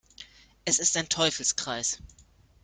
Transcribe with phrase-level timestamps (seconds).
[0.65, 1.99] Es ist ein Teufelskreis.